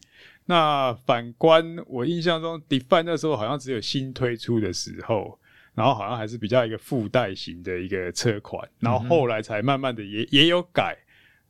[0.52, 5.40] 那反观我印象中，Define 那时候好像只有新推出的时候，
[5.74, 10.98] 然后好像还是比较一个附带型的一个车款，然后后来才慢慢的也也有改。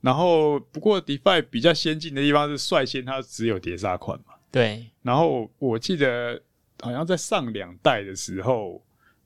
[0.00, 4.86] 然后不过 Define 比较先进的地方是率先它只有碟刹款嘛，对。
[5.02, 6.40] 然后我记得
[6.80, 8.80] 好像在上两代的时候，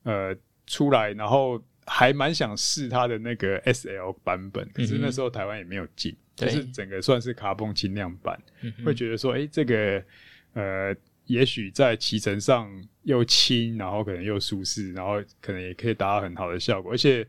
[0.04, 0.34] 呃，
[0.66, 6.14] 出来，然后还蛮想试它的那个 SL 版本，可是那时候台湾也没有进。
[6.36, 10.04] 就是整个算是卡蹦轻量版，对会觉得说，哎、欸，这个
[10.52, 10.94] 呃，
[11.24, 12.70] 也许在骑乘上
[13.04, 16.92] 又轻，然后可能又舒适，然后可能也可以达到很好的效果。
[16.92, 17.26] 而且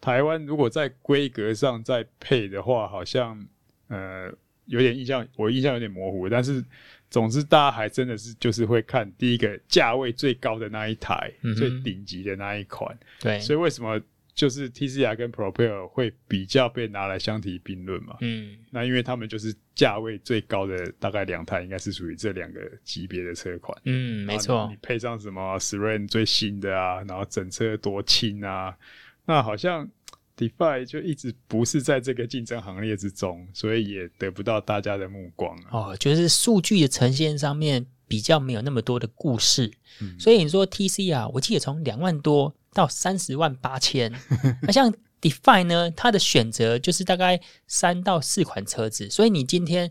[0.00, 3.44] 台湾如果在规格上再配的话，好像
[3.88, 4.32] 呃
[4.66, 6.28] 有点印象，我印象有点模糊。
[6.28, 6.64] 但是
[7.10, 12.96] 总之，大家还真的是就是会看第一个价位最高的那一台，嗯、最顶级的那一款。
[13.20, 14.00] 对，所以为什么？
[14.34, 24.66] 就是 TCR 跟 Propel 会比较被拿来相提并论嘛，嗯，那因为他们就是价位最高的，大概两台应该是属于这两个级别的车款，嗯，没错。
[24.68, 28.76] 你配上什么 s r e n 最新的啊，然后整车多轻啊，
[29.24, 29.88] 那好像
[30.36, 35.68] Defy 就一直不是在这个竞争行列之中，所以也得不到大家的目光啊。
[35.70, 42.54] 哦，就是数据的呈现上面比较没有那么多的故事，嗯，所以你说 TC 啊我记得从两万多。
[42.74, 44.12] 到三十万八千，
[44.62, 45.88] 那像 Define 呢？
[45.92, 49.88] 它的选择就是大概三到四款车子，所以你今天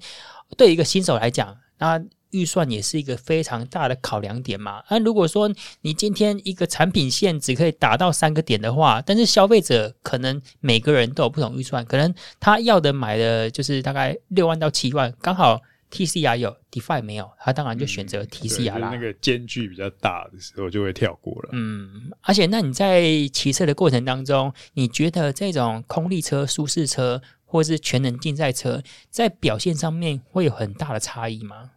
[0.57, 1.97] 对一个新手来讲，那
[2.33, 4.83] 预算也是一个非常大的考量点嘛。
[4.89, 5.49] 那如果说
[5.81, 15.61] 你今天一个产品线只可以达到三个点的话，但是消费者可能每个人都有不同预算，可能他要的买的就是大概六万到七万，刚好。
[15.93, 18.89] TCR 有，Defy 没有，他当然就选择 TCR 啦。
[18.89, 21.49] 嗯、那个间距比较大的时候，就会跳过了。
[21.51, 31.69] 嗯，而且那你在骑车的过程当中，你觉得这种空力车、舒适车，或是全能竞赛车，在表现上面会有很大的差异吗？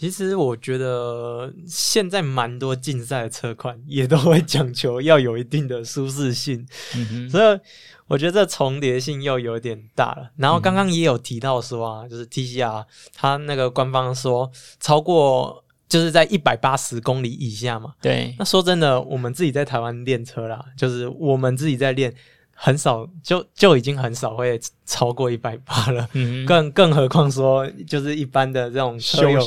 [0.00, 7.60] 其实我觉得现在蛮多竞赛的车款也都会讲求要有一定的舒适性，嗯、所以
[8.06, 10.30] 我觉得这重叠性又有点大了。
[10.38, 12.82] 然后刚刚也有提到说啊，就是 TCR
[13.14, 17.92] 它那个官方说超过就是在一百八十公里以下嘛。
[18.00, 22.14] 对，那说真的，我们自己在台湾练车啦，就是我们自己在练。
[22.62, 29.40] 很少，就就已经很少会超过一百八了，嗯、更更何况说，就是一般的这种车友，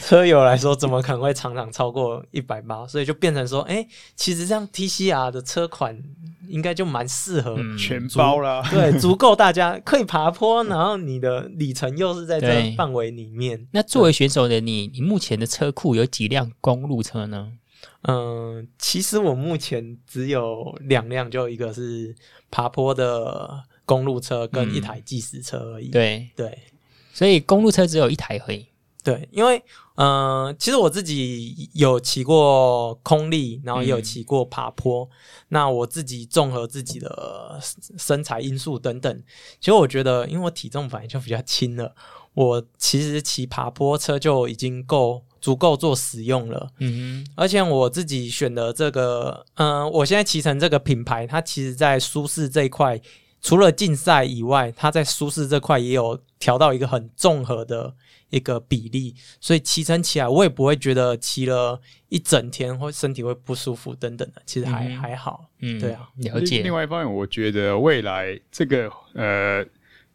[0.00, 2.84] 车友来说，怎么可能会常常超过一百八？
[2.88, 5.96] 所以就变成说，哎、欸，其实这样 TCR 的车款
[6.48, 13.64] 应该就蛮适合全包了，对，足够大家可以爬坡，然后你的里程又是在这范围里面。
[13.70, 17.52] 那作为选手的你，你目前的车库有几辆公路车呢？
[18.04, 22.14] 嗯，其实我目前只有两辆，就一个是
[22.50, 25.88] 爬坡的公路车，跟一台计时车而已。
[25.88, 26.58] 嗯、对对，
[27.12, 28.66] 所以公路车只有一台而已。
[29.04, 29.62] 对，因为
[29.96, 35.04] 嗯，其实我自己有骑过空力，然后也有骑过爬坡。
[35.04, 35.10] 嗯、
[35.48, 37.60] 那我自己综合自己的
[37.98, 39.22] 身材因素等等，
[39.58, 41.94] 其实我觉得，因为我体重本来就比较轻了，
[42.32, 45.22] 我其实骑爬坡车就已经够。
[45.40, 53.00] 足够做使用了，嗯哼，而且我自己选的这个，嗯、呃，我现在骑乘这个品牌，它其实在舒适这一块，
[53.40, 57.94] 除了竞赛以外，它在舒适这块也有调到一个很综合的
[58.28, 61.80] 一个比例，所以骑乘起来我也不会觉得骑了
[62.10, 66.60] 一整天或身体会不舒服等等的，其实还、嗯、还好，嗯，对啊，了解。
[66.62, 69.64] 另外一方面，我觉得未来这个呃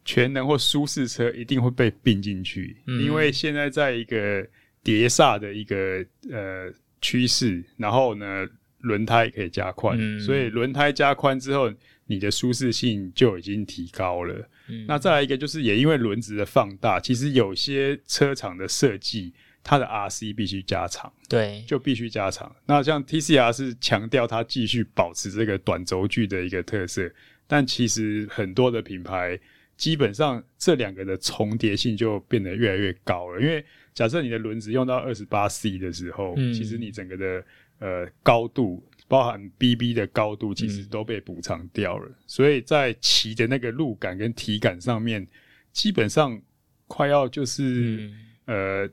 [0.06, 4.46] 全能或舒适车一定会被并进去，嗯、因为现在在一个。
[4.86, 6.72] 碟刹的一个呃
[7.02, 8.48] 趋势，然后呢，
[8.82, 11.74] 轮胎可以加宽，嗯、所以轮胎加宽之后，
[12.06, 14.48] 你的舒适性就已经提高了。
[14.68, 19.34] 嗯、那再来一个就是，也因为轮子的放大，其实有些车厂的设计，
[19.64, 22.56] 它的 RC 必须加长，对，就必须加长。
[22.68, 27.12] 那像 TCR 是强调它继续保持这个短轴距的一个特色，
[27.48, 29.40] 但其实很多的品牌
[29.78, 33.42] 基本上这两个的重叠性就变得越来越高了。
[33.42, 33.64] 因为
[33.94, 37.44] 假设你的轮子用到二十八 C 的时候，嗯、其实你整个的
[37.80, 38.84] 呃高度。
[39.08, 45.28] 包含 BB 的高度，其实都被补偿掉了，嗯、所以在骑的那个路感跟体感上面，
[45.72, 46.42] 基本上
[46.88, 48.10] 快要就是、
[48.48, 48.90] 嗯、呃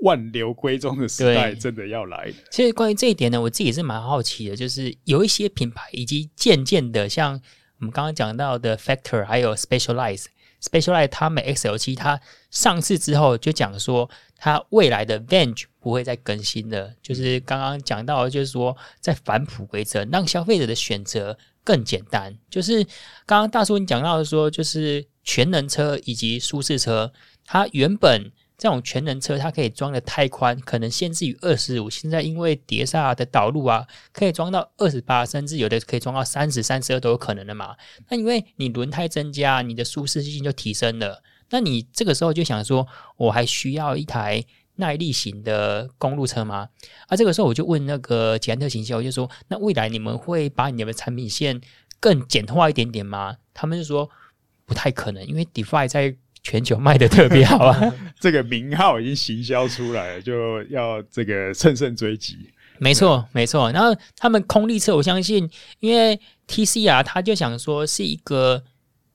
[0.00, 2.30] 万流归宗的时代真的要来。
[2.50, 7.40] 其实关于这一点呢，我自己也是蛮好奇的，就是有一些品牌以及渐渐的，像
[7.78, 10.26] 我们刚刚讲到的 Factor 还有 Specialized。
[10.60, 12.18] Specialized 他们 XL 七它
[12.50, 16.92] 上市之后就讲说，它未来的 Venge 不会再更新了。
[17.02, 22.36] 就是刚刚讲到，就是说在返璞归真，让消费者的选择更简单。
[22.48, 22.82] 就是
[23.26, 27.12] 刚刚大叔你讲到的说，就是全能车以及舒适车，
[27.44, 28.32] 它原本。
[28.58, 37.76] 这种全能车，它可以装的太宽可能限制于二十五，现在因为碟刹的导入啊，可以装到二十八，甚至有的可以装到三十、三十二都有可能的嘛。
[38.08, 41.22] 那因为你轮胎增加，你的舒适性就提升了。
[41.50, 42.86] 那你这个时候就想说，
[43.16, 44.42] 我还需要一台
[44.76, 46.68] 耐力型的公路车吗？
[47.08, 51.60] 啊，这个时候我就问那个捷安特行销，我就说，那未来你们会把你们的产品线
[52.00, 53.36] 更简化一点点吗？
[53.54, 54.10] 他们就说
[54.64, 56.16] 不太可能，因为 Defy 在
[56.48, 57.94] 全球卖的特别好啊！
[58.20, 62.36] 这个名号已经行销出来了，就要这个乘胜追击。
[62.78, 63.72] 没错，没错。
[63.72, 68.62] 然后他们空力车，我相信，因为 TCR 他就想说是一个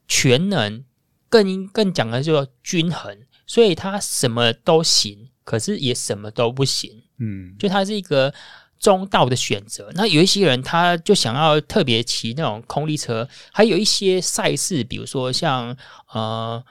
[0.10, 0.84] 全能，
[1.30, 3.18] 更更讲的就均衡，
[3.48, 7.02] 所以他什么都行，可是也什么都不行。
[7.18, 8.34] 嗯，就他是一个
[8.78, 9.90] 中道的选择。
[9.96, 15.78] 那有一些人他就想要特别骑那种空力车，还有一些赛事，比如说像
[16.12, 16.62] 呃。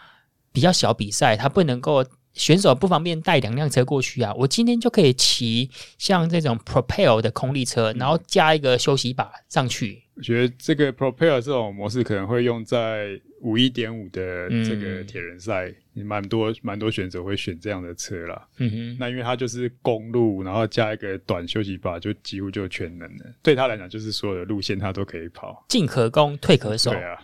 [0.53, 4.33] 比较小比赛，他不能够选手不方便带两辆车过去啊。
[4.35, 10.03] 我今天就可以骑像这种 Propel 的空力车，然后加一个休息把上去。
[10.15, 18.47] 我觉得这个 Propel 这种模式可能会用在五一点五的这个铁人赛，嗯、蛮多蛮多选手会选这样的车啦。
[18.59, 23.25] 嗯哼，那因为它就是公路，然后加一个短休息把，就几乎就全能了。
[23.43, 26.91] 对他来讲，就是所有的路线他都可以跑，进可攻，退可守。
[26.91, 27.19] 对啊。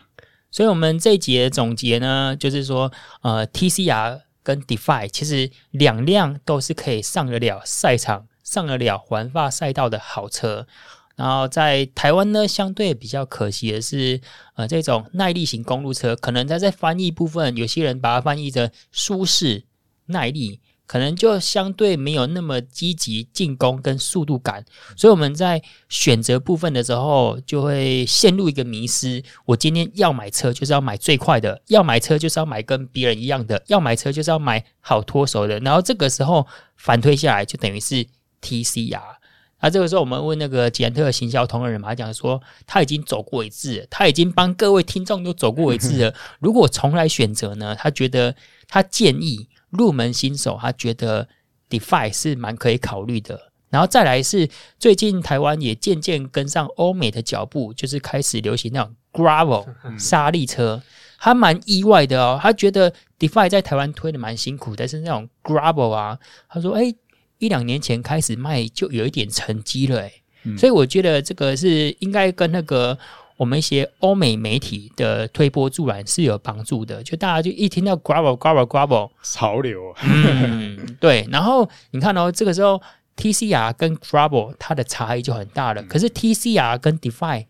[0.56, 2.90] 所以，我们这一节总结呢，就是说，
[3.20, 10.66] 呃，TCR 跟 Defy 其实两辆都是可以上得了赛场、上得了环法赛道的好车。
[11.14, 14.18] 然后，在台湾呢，相对比较可惜的是，
[14.54, 19.64] 呃，这种耐力型公路车，可能在在翻译部分，有些人把它翻译成舒适
[20.06, 20.60] 耐力。
[20.86, 24.64] 可能就相对没有那么积极进攻跟速度感，
[24.96, 29.20] 所以我们在选择部分的时候就会陷入一个迷思。
[29.44, 35.58] 我今天要买车就是要买最快的，要买车就是要买跟别人一样的，要买车就是要买好脱手的。
[35.58, 38.06] 然后这个时候反推下来就等于是
[38.40, 39.16] TCR。
[39.60, 46.14] 那这个时候我们问那个捷安特行销同仁嘛，他讲说他已经走过一次，他已经帮各位听众都走过一次了。
[46.38, 48.36] 如果重来选择呢，他觉得
[48.68, 49.48] 他建议。
[49.70, 51.28] 入门新手，他觉得
[51.68, 53.52] DeFi 是蛮可以考虑的。
[53.68, 54.48] 然后再来是
[54.78, 59.66] 最近台湾也渐渐跟上欧美的脚步，就是开始流行那种 Gravel
[59.98, 60.82] 沙砾车。
[61.18, 66.94] 他蛮意外的哦，他觉得 DeFi 在台湾推的蛮辛苦，但是那种 Gravel 啊，他说：“哎，
[67.38, 70.12] 一两年前开始卖就有一点成绩了。”哎，
[70.56, 72.98] 所以我觉得这个是应该跟那个。
[73.36, 81.26] 我们一些欧美媒体的推波助澜是有帮助的，就大家就一听到 gravel gravel gravel 潮流，嗯，对。
[81.30, 82.80] 然后你看哦，这个时候
[83.16, 85.82] TCR 跟 gravel 它的差异就很大了。
[85.82, 87.46] 嗯、可是 TCR 跟 Defi，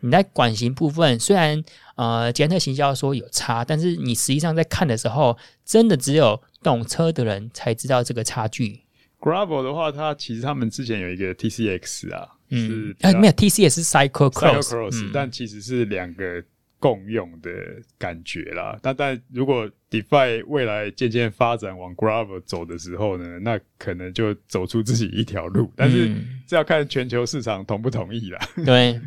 [0.00, 1.62] 你在管型部分虽然
[1.94, 8.80] 呃捷安特行销说有差，但是你实际上在看的时候，真的只有懂车的人才知道这个差距。
[9.20, 12.28] gravel 的话，它其实他们之前有一个 TCX 啊。
[12.54, 16.44] 嗯，哎，没有，T C 也是 Cyclocross，但其实是两个
[16.78, 17.50] 共用的
[17.96, 18.78] 感觉啦。
[18.82, 25.72] 但但如果 Defy 未来渐渐发展往 Gravel 走的时候呢，那可能就走出自己一条路。
[25.74, 26.14] 但是
[26.46, 28.38] 这要看全球市场同不同意啦。
[28.66, 29.00] 对，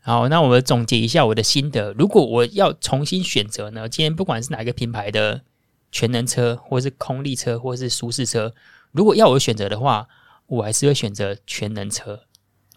[0.00, 1.92] 好，那我们总结一下我的心得。
[1.94, 5.42] 如果我要重新选择呢，今天不管是哪一个品牌的
[5.90, 8.54] 全能车，或是空力车，或是舒适车，
[8.92, 10.06] 如果要我选择的话，
[10.46, 12.20] 我还是会选择全能车。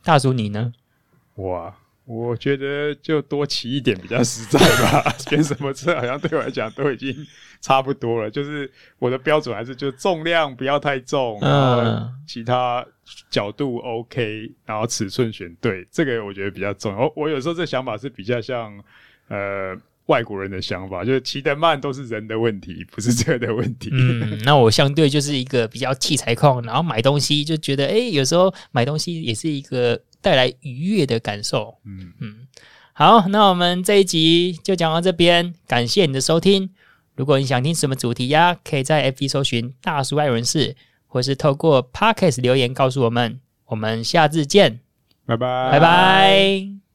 [0.03, 0.73] 大叔，你呢？
[1.35, 1.73] 我
[2.05, 5.09] 我觉得就多骑一点比较 实在吧。
[5.19, 7.15] 选什么车好像对我来讲都已经
[7.61, 8.29] 差不多了。
[8.29, 12.85] 就是我的标准还是就重量不要太重，然后其他
[13.29, 16.99] 角度 OK，然后尺寸选对，这个我觉得比较重要。
[16.99, 18.73] 我我有时候这想法是比较像
[19.27, 19.75] 呃
[20.09, 23.89] 外国人的想法，就是骑得慢都是人的问题，不是车的问题。
[23.93, 29.97] 嗯，那我相对就是一个比较器材控，然后买东西就觉得哎、欸，有时候买东西也是一个。
[30.21, 31.77] 带来愉悦的感受。
[31.85, 32.45] 嗯嗯，
[32.91, 36.69] 好，那我们这一集就讲到这边，感谢你的收听。
[37.15, 40.75] 如果你想听什么主题呀，可以在 FB 搜寻“大叔爱人士”，
[41.07, 43.39] 或是透过 Podcast 留言告诉我们。
[43.67, 44.81] 我们下次见，
[45.25, 46.88] 拜拜，拜拜。